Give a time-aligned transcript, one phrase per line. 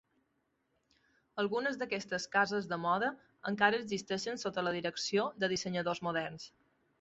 [1.43, 3.11] Algunes d'aquestes cases de moda
[3.53, 6.49] encara existeixen sota la direcció de dissenyadors moderns.